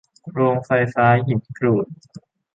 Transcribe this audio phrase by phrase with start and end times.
[0.31, 1.85] โรงไฟฟ้าหินกรูด